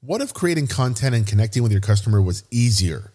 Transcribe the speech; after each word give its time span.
What 0.00 0.20
if 0.20 0.32
creating 0.32 0.68
content 0.68 1.16
and 1.16 1.26
connecting 1.26 1.64
with 1.64 1.72
your 1.72 1.80
customer 1.80 2.22
was 2.22 2.44
easier? 2.52 3.10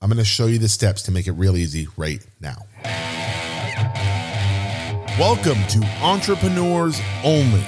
I'm 0.00 0.08
going 0.08 0.16
to 0.16 0.24
show 0.24 0.46
you 0.46 0.56
the 0.56 0.66
steps 0.66 1.02
to 1.02 1.10
make 1.10 1.26
it 1.26 1.32
real 1.32 1.54
easy 1.54 1.86
right 1.98 2.26
now. 2.40 2.56
Welcome 5.18 5.62
to 5.66 5.86
Entrepreneurs 6.00 6.98
Only. 7.22 7.62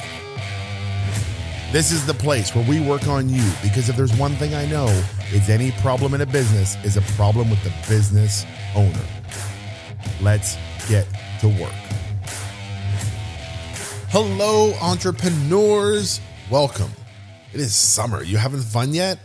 This 1.71 1.93
is 1.93 2.07
the 2.07 2.15
place 2.15 2.55
where 2.55 2.67
we 2.67 2.81
work 2.81 3.07
on 3.09 3.29
you 3.29 3.47
because 3.63 3.91
if 3.91 3.97
there's 3.97 4.17
one 4.17 4.33
thing 4.37 4.55
I 4.55 4.65
know, 4.65 4.87
it's 5.33 5.51
any 5.51 5.73
problem 5.73 6.15
in 6.15 6.23
a 6.23 6.27
business 6.27 6.83
is 6.83 6.97
a 6.97 7.03
problem 7.19 7.51
with 7.51 7.63
the 7.63 7.75
business 7.91 8.47
owner. 8.75 9.05
Let's 10.23 10.57
get 10.89 11.07
to 11.41 11.49
work. 11.49 11.75
Hello, 14.09 14.73
entrepreneurs. 14.81 16.23
Welcome 16.51 16.91
it 17.53 17.61
is 17.61 17.75
summer. 17.75 18.23
You 18.23 18.37
having 18.37 18.61
fun 18.61 18.95
yet? 18.95 19.19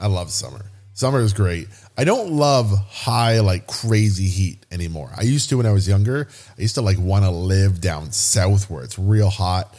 I 0.00 0.06
love 0.06 0.30
summer. 0.30 0.64
Summer 0.94 1.20
is 1.20 1.32
great. 1.32 1.68
I 1.96 2.04
don't 2.04 2.32
love 2.32 2.70
high, 2.90 3.40
like 3.40 3.66
crazy 3.66 4.28
heat 4.28 4.66
anymore. 4.70 5.10
I 5.16 5.22
used 5.22 5.48
to 5.48 5.56
when 5.56 5.66
I 5.66 5.72
was 5.72 5.88
younger. 5.88 6.28
I 6.58 6.60
used 6.60 6.74
to 6.74 6.82
like 6.82 6.98
want 6.98 7.24
to 7.24 7.30
live 7.30 7.80
down 7.80 8.12
south 8.12 8.68
where 8.68 8.82
it's 8.82 8.98
real 8.98 9.30
hot. 9.30 9.74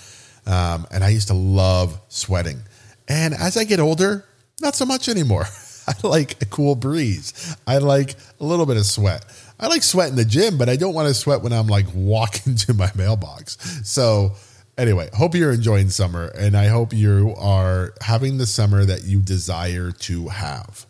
Um, 0.48 0.88
and 0.92 1.04
I 1.04 1.10
used 1.10 1.28
to 1.28 1.36
love 1.36 2.00
sweating. 2.10 2.60
And 3.08 3.34
as 3.34 3.58
I 3.58 3.66
get 3.66 3.80
older, 3.80 4.26
not 4.62 4.76
so 4.76 4.86
much 4.86 5.10
anymore. 5.10 5.46
I 5.88 5.94
like 6.04 6.42
a 6.42 6.46
cool 6.46 6.76
breeze. 6.76 7.56
I 7.68 7.80
like 7.80 8.16
a 8.40 8.44
little 8.44 8.66
bit 8.66 8.78
of 8.78 8.86
sweat. 8.86 9.26
I 9.60 9.68
like 9.68 9.84
sweat 9.84 10.10
in 10.10 10.16
the 10.16 10.26
gym, 10.26 10.58
but 10.58 10.70
I 10.70 10.76
don't 10.76 10.94
want 10.94 11.08
to 11.08 11.14
sweat 11.14 11.42
when 11.42 11.54
I'm 11.54 11.68
like 11.68 11.86
walking 11.94 12.56
to 12.68 12.74
my 12.74 12.92
mailbox. 12.96 13.58
So, 13.84 14.34
anyway, 14.82 15.10
hope 15.14 15.36
you're 15.36 15.52
enjoying 15.52 15.90
summer 15.90 16.32
and 16.36 16.58
I 16.58 16.68
hope 16.68 16.92
you 16.92 17.36
are 17.38 17.94
having 18.02 18.40
the 18.40 18.48
summer 18.48 18.84
that 18.84 19.04
you 19.04 19.22
desire 19.22 19.92
to 19.92 20.30
have. 20.30 20.88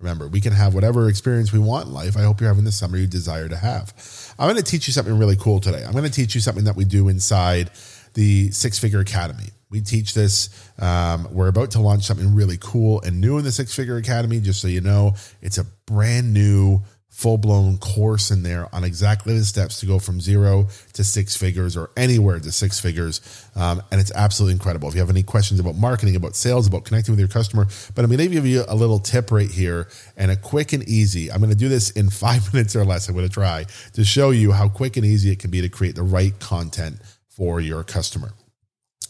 Remember, 0.00 0.28
we 0.28 0.40
can 0.40 0.52
have 0.52 0.74
whatever 0.74 1.08
experience 1.08 1.52
we 1.52 1.58
want 1.58 1.86
in 1.86 1.92
life. 1.92 2.16
I 2.16 2.22
hope 2.22 2.40
you're 2.40 2.48
having 2.48 2.64
the 2.64 2.72
summer 2.72 2.96
you 2.96 3.06
desire 3.06 3.48
to 3.48 3.56
have. 3.56 4.34
I'm 4.38 4.46
going 4.50 4.62
to 4.62 4.68
teach 4.68 4.86
you 4.86 4.92
something 4.92 5.16
really 5.16 5.36
cool 5.36 5.60
today. 5.60 5.84
I'm 5.84 5.92
going 5.92 6.04
to 6.04 6.10
teach 6.10 6.34
you 6.34 6.40
something 6.40 6.64
that 6.64 6.74
we 6.74 6.84
do 6.84 7.08
inside 7.08 7.70
the 8.14 8.50
Six 8.50 8.78
Figure 8.78 9.00
Academy. 9.00 9.50
We 9.70 9.80
teach 9.80 10.14
this. 10.14 10.70
Um, 10.78 11.28
we're 11.30 11.48
about 11.48 11.72
to 11.72 11.80
launch 11.80 12.04
something 12.04 12.34
really 12.34 12.58
cool 12.60 13.02
and 13.02 13.20
new 13.20 13.38
in 13.38 13.44
the 13.44 13.52
Six 13.52 13.74
Figure 13.74 13.96
Academy. 13.96 14.40
Just 14.40 14.60
so 14.60 14.68
you 14.68 14.80
know, 14.80 15.14
it's 15.42 15.58
a 15.58 15.64
brand 15.86 16.32
new 16.32 16.80
full 17.14 17.38
blown 17.38 17.78
course 17.78 18.32
in 18.32 18.42
there 18.42 18.68
on 18.74 18.82
exactly 18.82 19.38
the 19.38 19.44
steps 19.44 19.78
to 19.78 19.86
go 19.86 20.00
from 20.00 20.20
zero 20.20 20.66
to 20.92 21.04
six 21.04 21.36
figures 21.36 21.76
or 21.76 21.90
anywhere 21.96 22.40
to 22.40 22.50
six 22.50 22.80
figures. 22.80 23.20
Um, 23.54 23.80
and 23.92 24.00
it's 24.00 24.10
absolutely 24.12 24.54
incredible. 24.54 24.88
If 24.88 24.94
you 24.94 25.00
have 25.00 25.10
any 25.10 25.22
questions 25.22 25.60
about 25.60 25.76
marketing, 25.76 26.16
about 26.16 26.34
sales, 26.34 26.66
about 26.66 26.84
connecting 26.84 27.12
with 27.12 27.20
your 27.20 27.28
customer, 27.28 27.66
but 27.94 28.04
I'm 28.04 28.10
going 28.10 28.18
to 28.18 28.28
give 28.28 28.44
you 28.44 28.64
a 28.66 28.74
little 28.74 28.98
tip 28.98 29.30
right 29.30 29.48
here 29.48 29.88
and 30.16 30.32
a 30.32 30.36
quick 30.36 30.72
and 30.72 30.82
easy. 30.88 31.30
I'm 31.30 31.38
going 31.38 31.50
to 31.52 31.56
do 31.56 31.68
this 31.68 31.90
in 31.90 32.10
five 32.24 32.52
minutes 32.52 32.74
or 32.74 32.84
less. 32.84 33.08
I'm 33.08 33.14
going 33.14 33.28
to 33.28 33.32
try 33.32 33.66
to 33.92 34.04
show 34.04 34.30
you 34.30 34.50
how 34.50 34.68
quick 34.68 34.96
and 34.96 35.06
easy 35.06 35.30
it 35.30 35.38
can 35.38 35.52
be 35.52 35.60
to 35.60 35.68
create 35.68 35.94
the 35.94 36.02
right 36.02 36.36
content 36.40 36.98
for 37.28 37.60
your 37.60 37.84
customer 37.84 38.32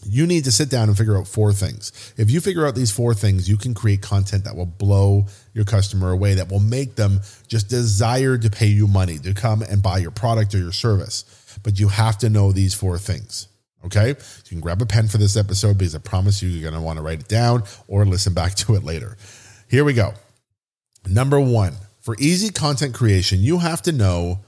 you 0.06 0.27
need 0.27 0.44
to 0.44 0.52
sit 0.52 0.70
down 0.70 0.88
and 0.88 0.97
figure 0.97 1.16
out 1.16 1.27
four 1.27 1.52
things. 1.52 2.14
If 2.16 2.30
you 2.30 2.41
figure 2.41 2.66
out 2.66 2.74
these 2.74 2.91
four 2.91 3.14
things, 3.14 3.48
you 3.48 3.56
can 3.56 3.74
create 3.74 4.02
content 4.02 4.44
that 4.44 4.56
will 4.56 4.66
blow 4.66 5.27
your 5.52 5.64
customer 5.64 6.11
away, 6.11 6.34
that 6.34 6.50
will 6.50 6.61
make 6.61 6.96
them 6.96 7.20
just 7.48 7.69
desire 7.69 8.38
to 8.38 8.50
pay 8.50 8.66
you 8.66 8.86
money 8.86 9.19
to 9.19 9.34
come 9.34 9.62
and 9.62 9.83
buy 9.83 9.98
your 9.98 10.11
product 10.11 10.55
or 10.55 10.58
your 10.58 10.72
service. 10.72 11.24
But 11.62 11.78
you 11.78 11.88
have 11.88 12.19
to 12.19 12.28
know 12.28 12.52
these 12.52 12.74
four 12.74 12.98
things. 12.98 13.48
Okay. 13.84 14.08
You 14.08 14.48
can 14.48 14.61
grab 14.61 14.80
a 14.80 14.86
pen 14.86 15.08
for 15.08 15.19
this 15.19 15.36
episode 15.36 15.78
because 15.78 15.94
I 15.94 15.98
promise 15.98 16.42
you, 16.42 16.48
you're 16.48 16.68
going 16.68 16.80
to 16.80 16.84
want 16.84 16.98
to 16.98 17.02
write 17.02 17.20
it 17.20 17.28
down 17.28 17.64
or 17.86 18.05
listen 18.05 18.34
back 18.34 18.55
to 18.56 18.74
it 18.74 18.84
later. 18.84 19.16
Here 19.68 19.84
we 19.84 19.92
go. 19.92 20.14
Number 21.06 21.39
one, 21.39 21.74
for 22.00 22.16
easy 22.18 22.50
content 22.50 22.94
creation, 22.94 23.41
you 23.41 23.58
have 23.58 23.83
to 23.83 23.92
know 23.92 24.41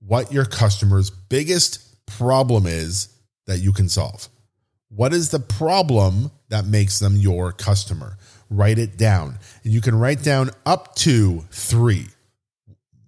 what 0.00 0.32
your 0.32 0.44
customer's 0.44 1.10
biggest 1.10 2.06
problem 2.06 2.66
is 2.66 3.08
that 3.46 3.58
you 3.58 3.72
can 3.72 3.88
solve. 3.88 4.28
What 4.92 5.12
is 5.12 5.30
the 5.30 5.38
problem 5.38 6.32
that 6.48 6.66
makes 6.66 6.98
them 6.98 7.14
your 7.14 7.52
customer? 7.52 8.18
Write 8.50 8.76
it 8.76 8.98
down. 8.98 9.38
And 9.62 9.72
you 9.72 9.80
can 9.80 9.94
write 9.94 10.24
down 10.24 10.50
up 10.66 10.96
to 10.96 11.44
three. 11.52 12.08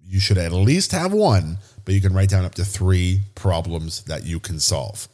You 0.01 0.21
should 0.21 0.37
at 0.37 0.53
least 0.53 0.93
have 0.93 1.11
one, 1.11 1.57
but 1.83 1.93
you 1.93 1.99
can 1.99 2.13
write 2.13 2.29
down 2.29 2.45
up 2.45 2.55
to 2.55 2.63
three 2.63 3.19
problems 3.35 4.03
that 4.05 4.25
you 4.25 4.39
can 4.39 4.61
solve. 4.61 5.09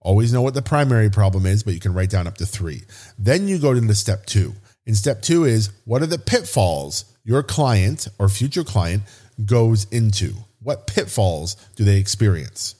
Always 0.00 0.32
know 0.32 0.40
what 0.40 0.54
the 0.54 0.62
primary 0.62 1.10
problem 1.10 1.44
is, 1.44 1.62
but 1.62 1.74
you 1.74 1.80
can 1.80 1.92
write 1.92 2.10
down 2.10 2.26
up 2.26 2.38
to 2.38 2.46
three. 2.46 2.84
Then 3.18 3.46
you 3.46 3.58
go 3.58 3.72
into 3.72 3.94
step 3.94 4.24
two. 4.24 4.54
And 4.86 4.96
step 4.96 5.20
two 5.20 5.44
is 5.44 5.70
what 5.84 6.00
are 6.00 6.06
the 6.06 6.18
pitfalls 6.18 7.04
your 7.22 7.42
client 7.42 8.08
or 8.18 8.30
future 8.30 8.64
client 8.64 9.02
goes 9.44 9.84
into? 9.90 10.32
What 10.62 10.86
pitfalls 10.86 11.54
do 11.74 11.84
they 11.84 11.98
experience? 11.98 12.76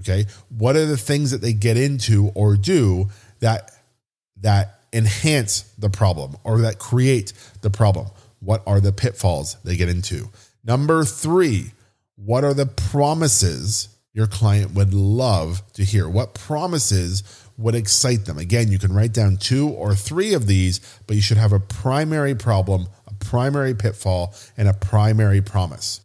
Okay. 0.00 0.26
What 0.48 0.76
are 0.76 0.86
the 0.86 0.96
things 0.96 1.30
that 1.30 1.40
they 1.40 1.52
get 1.52 1.76
into 1.76 2.30
or 2.34 2.56
do 2.56 3.08
that 3.40 3.70
that 4.40 4.80
enhance 4.92 5.62
the 5.78 5.90
problem 5.90 6.36
or 6.44 6.58
that 6.58 6.78
create 6.78 7.32
the 7.62 7.70
problem? 7.70 8.08
What 8.40 8.62
are 8.66 8.80
the 8.80 8.92
pitfalls 8.92 9.56
they 9.64 9.76
get 9.76 9.88
into? 9.88 10.30
Number 10.64 11.04
three, 11.04 11.72
what 12.16 12.44
are 12.44 12.54
the 12.54 12.66
promises 12.66 13.88
your 14.12 14.26
client 14.26 14.74
would 14.74 14.94
love 14.94 15.62
to 15.72 15.84
hear? 15.84 16.08
What 16.08 16.34
promises 16.34 17.22
would 17.56 17.74
excite 17.74 18.24
them? 18.24 18.38
Again, 18.38 18.70
you 18.70 18.78
can 18.78 18.92
write 18.92 19.12
down 19.12 19.36
two 19.36 19.68
or 19.68 19.94
three 19.94 20.34
of 20.34 20.46
these, 20.46 20.80
but 21.06 21.16
you 21.16 21.22
should 21.22 21.36
have 21.36 21.52
a 21.52 21.60
primary 21.60 22.34
problem, 22.34 22.88
a 23.06 23.14
primary 23.14 23.74
pitfall, 23.74 24.34
and 24.56 24.68
a 24.68 24.74
primary 24.74 25.40
promise. 25.40 26.03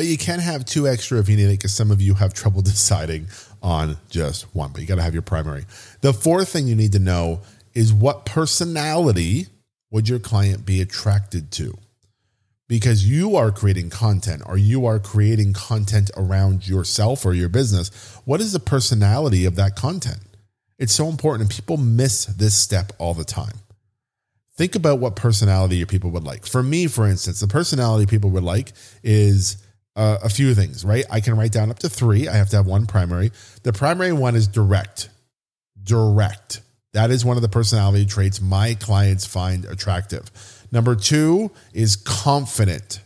But 0.00 0.06
you 0.06 0.16
can 0.16 0.38
have 0.38 0.64
two 0.64 0.88
extra 0.88 1.18
if 1.18 1.28
you 1.28 1.36
need 1.36 1.44
it 1.50 1.58
because 1.58 1.74
some 1.74 1.90
of 1.90 2.00
you 2.00 2.14
have 2.14 2.32
trouble 2.32 2.62
deciding 2.62 3.26
on 3.62 3.98
just 4.08 4.44
one, 4.54 4.72
but 4.72 4.80
you 4.80 4.86
got 4.86 4.94
to 4.94 5.02
have 5.02 5.12
your 5.12 5.20
primary. 5.20 5.66
The 6.00 6.14
fourth 6.14 6.48
thing 6.48 6.66
you 6.66 6.74
need 6.74 6.92
to 6.92 6.98
know 6.98 7.42
is 7.74 7.92
what 7.92 8.24
personality 8.24 9.48
would 9.90 10.08
your 10.08 10.18
client 10.18 10.64
be 10.64 10.80
attracted 10.80 11.50
to? 11.50 11.76
Because 12.66 13.06
you 13.06 13.36
are 13.36 13.50
creating 13.50 13.90
content 13.90 14.42
or 14.46 14.56
you 14.56 14.86
are 14.86 14.98
creating 14.98 15.52
content 15.52 16.10
around 16.16 16.66
yourself 16.66 17.26
or 17.26 17.34
your 17.34 17.50
business. 17.50 17.90
What 18.24 18.40
is 18.40 18.54
the 18.54 18.58
personality 18.58 19.44
of 19.44 19.56
that 19.56 19.76
content? 19.76 20.22
It's 20.78 20.94
so 20.94 21.08
important, 21.08 21.42
and 21.42 21.50
people 21.50 21.76
miss 21.76 22.24
this 22.24 22.54
step 22.54 22.94
all 22.96 23.12
the 23.12 23.22
time. 23.22 23.58
Think 24.54 24.76
about 24.76 24.98
what 24.98 25.14
personality 25.14 25.76
your 25.76 25.86
people 25.86 26.08
would 26.12 26.24
like. 26.24 26.46
For 26.46 26.62
me, 26.62 26.86
for 26.86 27.06
instance, 27.06 27.40
the 27.40 27.48
personality 27.48 28.06
people 28.06 28.30
would 28.30 28.44
like 28.44 28.72
is 29.02 29.58
uh, 29.96 30.18
a 30.22 30.28
few 30.28 30.54
things, 30.54 30.84
right? 30.84 31.04
I 31.10 31.20
can 31.20 31.36
write 31.36 31.52
down 31.52 31.70
up 31.70 31.78
to 31.80 31.88
three. 31.88 32.28
I 32.28 32.36
have 32.36 32.50
to 32.50 32.56
have 32.56 32.66
one 32.66 32.86
primary. 32.86 33.32
The 33.62 33.72
primary 33.72 34.12
one 34.12 34.36
is 34.36 34.46
direct. 34.46 35.08
Direct. 35.82 36.60
That 36.92 37.10
is 37.10 37.24
one 37.24 37.36
of 37.36 37.42
the 37.42 37.48
personality 37.48 38.06
traits 38.06 38.40
my 38.40 38.74
clients 38.74 39.26
find 39.26 39.64
attractive. 39.64 40.30
Number 40.72 40.94
two 40.94 41.50
is 41.72 41.96
confident. 41.96 43.00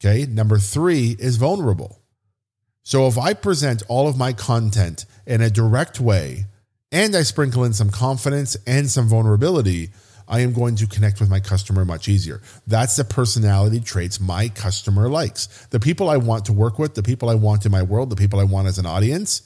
Okay. 0.00 0.26
Number 0.26 0.58
three 0.58 1.16
is 1.18 1.36
vulnerable. 1.36 2.00
So 2.82 3.06
if 3.06 3.16
I 3.16 3.34
present 3.34 3.82
all 3.88 4.08
of 4.08 4.18
my 4.18 4.32
content 4.32 5.06
in 5.26 5.40
a 5.40 5.50
direct 5.50 6.00
way 6.00 6.46
and 6.90 7.14
I 7.14 7.22
sprinkle 7.22 7.64
in 7.64 7.72
some 7.72 7.90
confidence 7.90 8.56
and 8.66 8.90
some 8.90 9.08
vulnerability, 9.08 9.90
I 10.28 10.40
am 10.40 10.52
going 10.52 10.76
to 10.76 10.86
connect 10.86 11.20
with 11.20 11.30
my 11.30 11.40
customer 11.40 11.84
much 11.84 12.08
easier. 12.08 12.40
That's 12.66 12.96
the 12.96 13.04
personality 13.04 13.80
traits 13.80 14.20
my 14.20 14.48
customer 14.48 15.08
likes. 15.08 15.46
The 15.70 15.80
people 15.80 16.08
I 16.08 16.16
want 16.16 16.44
to 16.46 16.52
work 16.52 16.78
with, 16.78 16.94
the 16.94 17.02
people 17.02 17.28
I 17.28 17.34
want 17.34 17.66
in 17.66 17.72
my 17.72 17.82
world, 17.82 18.10
the 18.10 18.16
people 18.16 18.40
I 18.40 18.44
want 18.44 18.68
as 18.68 18.78
an 18.78 18.86
audience, 18.86 19.42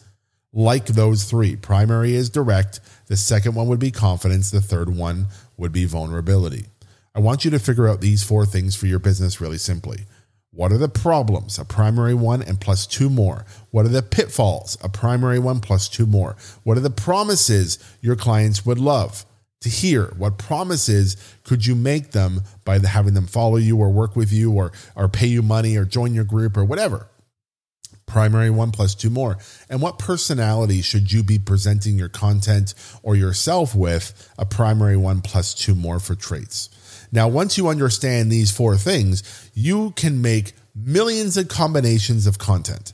like 0.52 0.86
those 0.86 1.24
three. 1.24 1.56
Primary 1.56 2.14
is 2.14 2.30
direct. 2.30 2.80
The 3.06 3.16
second 3.16 3.54
one 3.54 3.68
would 3.68 3.78
be 3.78 3.90
confidence. 3.90 4.50
The 4.50 4.60
third 4.60 4.94
one 4.96 5.26
would 5.56 5.72
be 5.72 5.84
vulnerability. 5.84 6.66
I 7.14 7.20
want 7.20 7.44
you 7.44 7.50
to 7.52 7.58
figure 7.58 7.88
out 7.88 8.00
these 8.00 8.22
four 8.22 8.44
things 8.46 8.76
for 8.76 8.86
your 8.86 8.98
business 8.98 9.40
really 9.40 9.58
simply. 9.58 10.06
What 10.50 10.72
are 10.72 10.78
the 10.78 10.88
problems? 10.88 11.58
A 11.58 11.66
primary 11.66 12.14
one 12.14 12.42
and 12.42 12.58
plus 12.58 12.86
two 12.86 13.10
more. 13.10 13.44
What 13.70 13.84
are 13.84 13.90
the 13.90 14.02
pitfalls? 14.02 14.78
A 14.82 14.88
primary 14.88 15.38
one 15.38 15.60
plus 15.60 15.86
two 15.86 16.06
more. 16.06 16.36
What 16.62 16.78
are 16.78 16.80
the 16.80 16.88
promises 16.88 17.78
your 18.00 18.16
clients 18.16 18.64
would 18.64 18.78
love? 18.78 19.26
To 19.60 19.68
hear 19.68 20.12
what 20.16 20.38
promises 20.38 21.16
could 21.44 21.66
you 21.66 21.74
make 21.74 22.12
them 22.12 22.42
by 22.64 22.78
having 22.78 23.14
them 23.14 23.26
follow 23.26 23.56
you 23.56 23.78
or 23.78 23.90
work 23.90 24.14
with 24.14 24.32
you 24.32 24.52
or 24.52 24.72
or 24.94 25.08
pay 25.08 25.26
you 25.26 25.42
money 25.42 25.76
or 25.76 25.84
join 25.84 26.14
your 26.14 26.24
group 26.24 26.56
or 26.56 26.64
whatever. 26.64 27.08
Primary 28.04 28.50
one 28.50 28.70
plus 28.70 28.94
two 28.94 29.10
more. 29.10 29.38
And 29.68 29.82
what 29.82 29.98
personality 29.98 30.80
should 30.80 31.12
you 31.12 31.24
be 31.24 31.38
presenting 31.38 31.98
your 31.98 32.08
content 32.08 32.74
or 33.02 33.16
yourself 33.16 33.74
with 33.74 34.32
a 34.38 34.46
primary 34.46 34.96
one 34.96 35.22
plus 35.22 35.54
two 35.54 35.74
more 35.74 35.98
for 35.98 36.14
traits? 36.14 36.68
Now 37.10 37.26
once 37.28 37.58
you 37.58 37.68
understand 37.68 38.30
these 38.30 38.50
four 38.50 38.76
things 38.76 39.50
you 39.54 39.90
can 39.92 40.22
make 40.22 40.52
millions 40.74 41.36
of 41.36 41.48
combinations 41.48 42.26
of 42.26 42.38
content 42.38 42.92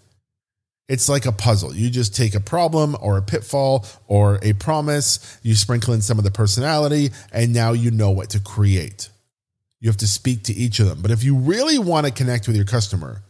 It's 0.89 1.09
like 1.09 1.27
a 1.27 1.33
puzzle. 1.33 1.75
You 1.75 1.91
just 1.91 2.15
take 2.15 2.35
a 2.35 2.41
problem 2.41 2.97
or 3.01 3.17
a 3.17 3.23
pitfall 3.23 3.87
or 4.09 4.39
a 4.43 4.53
promise, 4.53 5.39
you 5.43 5.55
sprinkle 5.55 5.95
in 5.95 6.03
some 6.03 6.19
of 6.19 6.25
the 6.25 6.31
personality, 6.31 7.11
and 7.33 7.53
now 7.53 7.73
you 7.73 7.91
know 7.91 8.11
what 8.11 8.31
to 8.31 8.41
create. 8.41 9.09
You 9.81 9.89
have 9.89 9.97
to 9.99 10.07
speak 10.07 10.45
to 10.45 10.53
each 10.53 10.81
of 10.81 10.87
them. 10.87 11.01
But 11.01 11.11
if 11.11 11.25
you 11.25 11.37
really 11.37 11.79
want 11.79 12.07
to 12.07 12.13
connect 12.13 12.47
with 12.47 12.57
your 12.57 12.65
customer, 12.65 13.23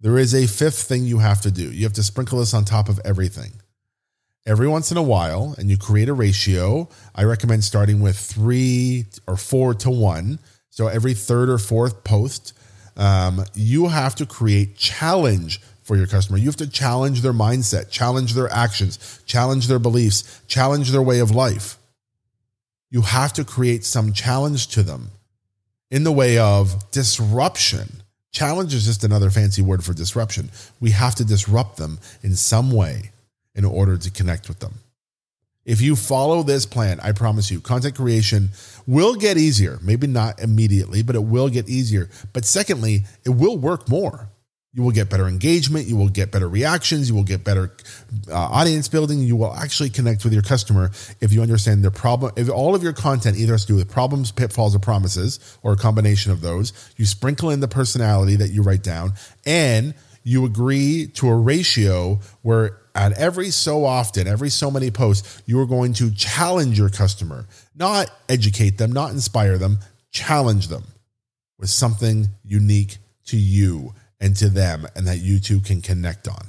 there 0.00 0.18
is 0.18 0.34
a 0.34 0.46
fifth 0.46 0.82
thing 0.82 1.04
you 1.04 1.18
have 1.18 1.40
to 1.42 1.50
do. 1.50 1.70
You 1.70 1.84
have 1.84 1.92
to 1.94 2.02
sprinkle 2.02 2.38
this 2.38 2.54
on 2.54 2.64
top 2.64 2.88
of 2.88 3.00
everything. 3.04 3.52
Every 4.46 4.66
once 4.66 4.90
in 4.90 4.96
a 4.96 5.02
while, 5.02 5.54
and 5.58 5.68
you 5.68 5.76
create 5.76 6.08
a 6.08 6.14
ratio. 6.14 6.88
I 7.14 7.24
recommend 7.24 7.62
starting 7.62 8.00
with 8.00 8.16
three 8.16 9.06
or 9.26 9.36
four 9.36 9.74
to 9.74 9.90
one. 9.90 10.38
So 10.70 10.86
every 10.86 11.14
third 11.14 11.50
or 11.50 11.58
fourth 11.58 12.04
post, 12.04 12.54
um, 12.96 13.44
you 13.54 13.88
have 13.88 14.14
to 14.16 14.26
create 14.26 14.76
challenge 14.76 15.60
for 15.90 15.96
your 15.96 16.06
customer. 16.06 16.38
You 16.38 16.46
have 16.46 16.54
to 16.58 16.70
challenge 16.70 17.20
their 17.20 17.32
mindset, 17.32 17.90
challenge 17.90 18.34
their 18.34 18.48
actions, 18.52 19.20
challenge 19.26 19.66
their 19.66 19.80
beliefs, 19.80 20.40
challenge 20.46 20.92
their 20.92 21.02
way 21.02 21.18
of 21.18 21.32
life. 21.32 21.78
You 22.92 23.02
have 23.02 23.32
to 23.32 23.44
create 23.44 23.84
some 23.84 24.12
challenge 24.12 24.68
to 24.68 24.84
them 24.84 25.10
in 25.90 26.04
the 26.04 26.12
way 26.12 26.38
of 26.38 26.92
disruption. 26.92 28.04
Challenge 28.30 28.72
is 28.72 28.84
just 28.84 29.02
another 29.02 29.30
fancy 29.30 29.62
word 29.62 29.82
for 29.82 29.92
disruption. 29.92 30.50
We 30.78 30.92
have 30.92 31.16
to 31.16 31.24
disrupt 31.24 31.76
them 31.76 31.98
in 32.22 32.36
some 32.36 32.70
way 32.70 33.10
in 33.56 33.64
order 33.64 33.96
to 33.96 34.12
connect 34.12 34.46
with 34.46 34.60
them. 34.60 34.74
If 35.64 35.80
you 35.80 35.96
follow 35.96 36.44
this 36.44 36.66
plan, 36.66 37.00
I 37.00 37.10
promise 37.10 37.50
you, 37.50 37.60
content 37.60 37.96
creation 37.96 38.50
will 38.86 39.16
get 39.16 39.38
easier. 39.38 39.80
Maybe 39.82 40.06
not 40.06 40.38
immediately, 40.38 41.02
but 41.02 41.16
it 41.16 41.24
will 41.24 41.48
get 41.48 41.68
easier. 41.68 42.08
But 42.32 42.44
secondly, 42.44 43.00
it 43.24 43.30
will 43.30 43.58
work 43.58 43.88
more. 43.88 44.28
You 44.72 44.84
will 44.84 44.92
get 44.92 45.10
better 45.10 45.26
engagement. 45.26 45.88
You 45.88 45.96
will 45.96 46.08
get 46.08 46.30
better 46.30 46.48
reactions. 46.48 47.08
You 47.08 47.16
will 47.16 47.24
get 47.24 47.42
better 47.42 47.72
uh, 48.30 48.34
audience 48.34 48.86
building. 48.86 49.18
You 49.18 49.34
will 49.34 49.52
actually 49.52 49.90
connect 49.90 50.22
with 50.22 50.32
your 50.32 50.42
customer 50.42 50.92
if 51.20 51.32
you 51.32 51.42
understand 51.42 51.82
their 51.82 51.90
problem. 51.90 52.32
If 52.36 52.48
all 52.48 52.76
of 52.76 52.82
your 52.82 52.92
content 52.92 53.36
either 53.36 53.52
has 53.52 53.64
to 53.64 53.72
do 53.72 53.76
with 53.76 53.90
problems, 53.90 54.30
pitfalls, 54.30 54.76
or 54.76 54.78
promises, 54.78 55.40
or 55.64 55.72
a 55.72 55.76
combination 55.76 56.30
of 56.30 56.40
those, 56.40 56.72
you 56.96 57.04
sprinkle 57.04 57.50
in 57.50 57.58
the 57.58 57.66
personality 57.66 58.36
that 58.36 58.50
you 58.50 58.62
write 58.62 58.84
down, 58.84 59.14
and 59.44 59.92
you 60.22 60.44
agree 60.44 61.08
to 61.14 61.28
a 61.28 61.36
ratio 61.36 62.20
where 62.42 62.78
at 62.94 63.12
every 63.14 63.50
so 63.50 63.84
often, 63.84 64.28
every 64.28 64.50
so 64.50 64.70
many 64.70 64.92
posts, 64.92 65.42
you 65.46 65.58
are 65.58 65.66
going 65.66 65.94
to 65.94 66.14
challenge 66.14 66.78
your 66.78 66.90
customer, 66.90 67.46
not 67.74 68.08
educate 68.28 68.78
them, 68.78 68.92
not 68.92 69.10
inspire 69.10 69.58
them, 69.58 69.78
challenge 70.12 70.68
them 70.68 70.84
with 71.58 71.70
something 71.70 72.28
unique 72.44 72.98
to 73.24 73.36
you 73.36 73.94
and 74.20 74.36
to 74.36 74.48
them 74.48 74.86
and 74.94 75.06
that 75.06 75.18
you 75.18 75.38
two 75.38 75.60
can 75.60 75.80
connect 75.80 76.28
on. 76.28 76.46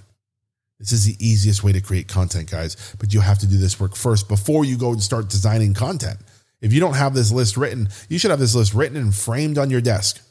This 0.79 0.91
is 0.91 1.05
the 1.05 1.25
easiest 1.25 1.63
way 1.63 1.71
to 1.73 1.81
create 1.81 2.07
content, 2.07 2.49
guys, 2.49 2.95
but 2.99 3.13
you 3.13 3.21
have 3.21 3.37
to 3.39 3.47
do 3.47 3.57
this 3.57 3.79
work 3.79 3.95
first 3.95 4.27
before 4.27 4.65
you 4.65 4.77
go 4.77 4.91
and 4.91 5.01
start 5.01 5.29
designing 5.29 5.73
content. 5.73 6.19
If 6.59 6.73
you 6.73 6.79
don't 6.79 6.95
have 6.95 7.13
this 7.13 7.31
list 7.31 7.55
written, 7.55 7.89
you 8.09 8.17
should 8.17 8.31
have 8.31 8.39
this 8.39 8.55
list 8.55 8.73
written 8.73 8.97
and 8.97 9.13
framed 9.13 9.57
on 9.57 9.69
your 9.69 9.81
desk. 9.81 10.21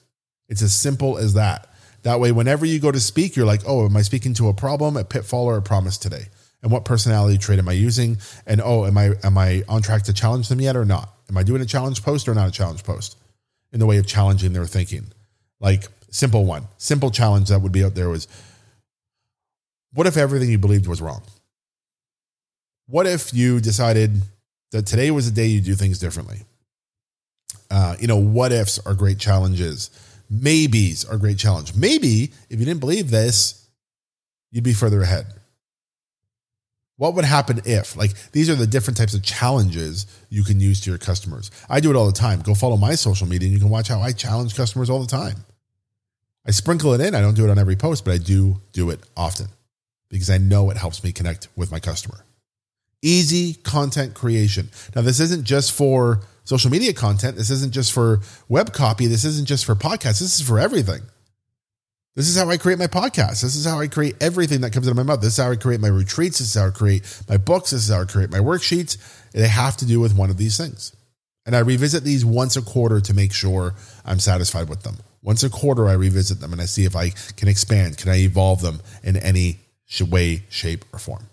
It's 0.49 0.63
as 0.63 0.75
simple 0.75 1.19
as 1.19 1.35
that. 1.35 1.69
That 2.03 2.19
way, 2.19 2.33
whenever 2.33 2.67
you 2.67 2.81
go 2.81 2.91
to 2.91 3.01
speak, 3.01 3.37
you're 3.37 3.47
like, 3.47 3.63
oh, 3.67 3.85
am 3.85 3.97
I 3.97 4.03
speaking 4.03 4.35
to 4.35 4.49
a 4.49 4.55
problem, 4.55 4.97
a 4.97 5.05
pitfall, 5.05 5.47
or 5.47 5.57
a 5.57 5.63
promise 5.63 5.99
today? 5.99 6.27
And 6.63 6.73
what 6.73 6.85
personality 6.85 7.39
trait 7.39 7.59
am 7.59 7.69
I 7.69 7.73
using? 7.73 8.19
And 8.47 8.61
oh, 8.61 8.87
am 8.87 8.99
I 8.99 9.13
am 9.23 9.39
I 9.39 9.63
on 9.69 9.83
track 9.83 10.05
to 10.05 10.13
challenge 10.13 10.49
them 10.49 10.61
yet 10.61 10.77
or 10.77 10.85
not? 10.85 11.11
Am 11.29 11.37
I 11.37 11.43
doing 11.43 11.63
a 11.63 11.67
challenge 11.67 12.03
post 12.03 12.29
or 12.29 12.35
not 12.35 12.49
a 12.49 12.53
challenge 12.53 12.85
post? 12.85 13.17
In 13.73 13.81
the 13.81 13.87
way 13.87 13.99
of 13.99 14.07
challenging 14.07 14.53
their 14.53 14.67
thinking. 14.67 15.07
Like 15.61 15.87
Simple 16.11 16.45
one, 16.45 16.67
simple 16.77 17.11
challenge 17.11 17.49
that 17.49 17.61
would 17.61 17.73
be 17.73 17.85
out 17.85 17.95
there 17.95 18.09
was 18.09 18.27
what 19.93 20.07
if 20.07 20.17
everything 20.17 20.51
you 20.51 20.59
believed 20.59 20.87
was 20.87 21.01
wrong? 21.01 21.23
What 22.87 23.07
if 23.07 23.33
you 23.33 23.61
decided 23.61 24.23
that 24.73 24.87
today 24.87 25.11
was 25.11 25.27
the 25.27 25.35
day 25.35 25.47
you 25.47 25.61
do 25.61 25.75
things 25.75 25.99
differently? 25.99 26.43
Uh, 27.71 27.95
you 28.01 28.09
know, 28.09 28.17
what 28.17 28.53
ifs 28.53 28.79
are 28.85 28.95
great 28.95 29.19
challenges. 29.19 29.91
Maybes 30.29 31.05
are 31.05 31.17
great 31.17 31.39
challenge. 31.39 31.75
Maybe 31.75 32.33
if 32.49 32.59
you 32.59 32.65
didn't 32.65 32.81
believe 32.81 33.11
this, 33.11 33.69
you'd 34.51 34.65
be 34.65 34.73
further 34.73 35.03
ahead. 35.03 35.27
What 36.97 37.15
would 37.15 37.25
happen 37.25 37.63
if? 37.65 37.97
Like, 37.97 38.13
these 38.33 38.51
are 38.51 38.55
the 38.55 38.67
different 38.67 38.99
types 38.99 39.15
of 39.15 39.23
challenges 39.23 40.07
you 40.29 40.45
can 40.45 40.61
use 40.61 40.81
to 40.83 40.91
your 40.91 40.99
customers. 40.99 41.51
I 41.69 41.81
do 41.81 41.91
it 41.91 41.97
all 41.97 42.07
the 42.07 42.13
time. 42.13 42.43
Go 42.43 42.55
follow 42.55 42.77
my 42.77 42.95
social 42.95 43.27
media 43.27 43.47
and 43.47 43.55
you 43.55 43.61
can 43.61 43.71
watch 43.71 43.89
how 43.89 44.01
I 44.01 44.13
challenge 44.13 44.55
customers 44.55 44.91
all 44.91 45.01
the 45.01 45.07
time. 45.07 45.37
I 46.47 46.53
sprinkle 46.53 46.95
it 46.95 47.01
in. 47.01 47.15
I 47.15 47.21
don't 47.21 47.35
do 47.35 47.45
it 47.45 47.51
on 47.51 47.59
every 47.59 47.77
post, 47.77 48.05
but 48.05 48.13
I 48.13 48.19
do 48.19 48.61
do 48.73 48.91
it 48.91 49.01
often 49.17 49.49
because 50.09 50.31
I 50.31 50.39
know 50.39 50.71
it 50.71 50.77
helps 50.77 51.05
me 51.05 51.13
connect 51.13 51.49
with 51.57 51.71
my 51.71 51.81
customer. 51.81 52.25
Easy 53.03 53.55
content 53.55 54.15
creation. 54.15 54.71
Now, 54.95 55.03
this 55.03 55.21
isn't 55.21 55.45
just 55.45 55.73
for 55.73 56.23
social 56.45 56.71
media 56.71 56.93
content. 56.93 57.37
This 57.37 57.51
isn't 57.51 57.73
just 57.73 57.93
for 57.93 58.21
web 58.49 58.73
copy. 58.73 59.07
This 59.07 59.25
isn't 59.25 59.47
just 59.47 59.65
for 59.65 59.75
podcasts. 59.75 60.21
This 60.21 60.41
is 60.41 60.47
for 60.47 60.59
everything. 60.59 61.03
This 62.17 62.29
is 62.29 62.37
how 62.37 62.51
I 62.51 62.57
create 62.57 62.79
my 62.79 62.89
podcast. 62.89 63.41
This 63.41 63.55
is 63.55 63.65
how 63.65 63.79
I 63.79 63.87
create 63.87 64.17
everything 64.21 64.63
that 64.63 64.73
comes 64.73 64.89
out 64.89 64.91
of 64.91 64.97
my 64.97 65.05
mouth. 65.05 65.21
This 65.21 65.39
is 65.39 65.45
how 65.45 65.53
I 65.53 65.57
create 65.57 65.81
my 65.81 65.89
retreats. 65.89 66.39
This 66.39 66.49
is 66.49 66.61
how 66.61 66.67
I 66.67 66.71
create 66.71 67.23
my 67.29 67.37
books. 67.37 67.71
This 67.71 67.85
is 67.85 67.95
how 67.95 68.03
I 68.03 68.05
create 68.05 68.31
my 68.31 68.41
worksheets. 68.41 68.99
They 69.33 69.47
have 69.47 69.77
to 69.79 69.87
do 69.87 70.01
with 70.01 70.17
one 70.17 70.29
of 70.29 70.37
these 70.37 70.59
things. 70.59 70.95
And 71.47 71.55
I 71.55 71.61
revisit 71.61 72.03
these 72.03 72.25
once 72.25 72.57
a 72.57 72.63
quarter 72.63 73.01
to 73.01 73.15
make 73.15 73.33
sure 73.33 73.75
I'm 74.05 74.19
satisfied 74.19 74.69
with 74.69 74.83
them. 74.83 74.97
Once 75.23 75.43
a 75.43 75.51
quarter, 75.51 75.89
I 75.89 75.93
revisit 75.93 76.41
them 76.41 76.53
and 76.53 76.63
I 76.63 76.65
see 76.65 76.85
if 76.85 76.97
I 76.97 77.11
can 77.37 77.49
expand. 77.49 77.99
Can 77.99 78.11
I 78.11 78.21
evolve 78.21 78.63
them 78.63 78.81
in 79.03 79.17
any 79.17 79.59
way, 80.09 80.45
shape, 80.49 80.85
or 80.93 80.99
form? 80.99 81.25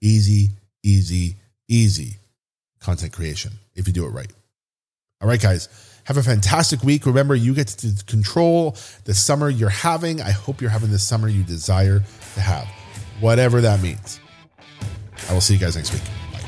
Easy, 0.00 0.50
easy, 0.82 1.36
easy 1.68 2.16
content 2.80 3.12
creation 3.12 3.52
if 3.74 3.86
you 3.86 3.92
do 3.92 4.06
it 4.06 4.10
right. 4.10 4.32
All 5.20 5.28
right, 5.28 5.40
guys, 5.40 5.68
have 6.04 6.16
a 6.16 6.22
fantastic 6.22 6.82
week. 6.82 7.04
Remember, 7.04 7.34
you 7.34 7.52
get 7.52 7.68
to 7.68 7.92
control 8.06 8.76
the 9.04 9.14
summer 9.14 9.50
you're 9.50 9.68
having. 9.68 10.22
I 10.22 10.30
hope 10.30 10.60
you're 10.60 10.70
having 10.70 10.90
the 10.90 10.98
summer 10.98 11.28
you 11.28 11.42
desire 11.42 12.02
to 12.34 12.40
have, 12.40 12.66
whatever 13.20 13.60
that 13.60 13.82
means. 13.82 14.20
I 15.28 15.32
will 15.32 15.40
see 15.40 15.54
you 15.54 15.60
guys 15.60 15.76
next 15.76 15.92
week. 15.92 16.02
Bye. 16.32 16.38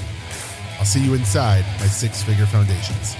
I'll 0.80 0.86
see 0.86 1.02
you 1.02 1.14
inside 1.14 1.64
my 1.80 1.86
six 1.86 2.22
figure 2.22 2.46
foundations. 2.46 3.16